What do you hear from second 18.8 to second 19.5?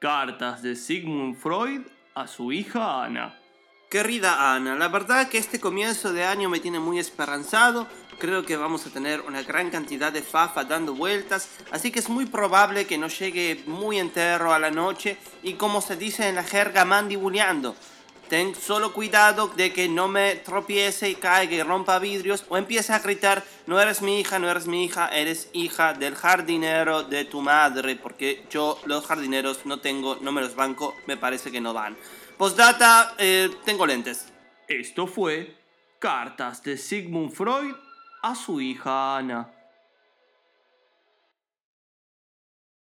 cuidado